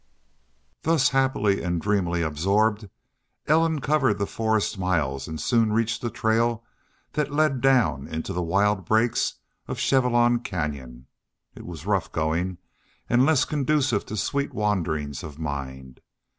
[0.81, 2.89] Thus happily and dreamily absorbed,
[3.45, 6.63] Ellen covered the forest miles and soon reached the trail
[7.13, 9.35] that led down into the wild brakes
[9.67, 11.05] of Chevelon Canyon.
[11.53, 12.57] It was rough going
[13.11, 15.99] and less conducive to sweet wanderings of mind.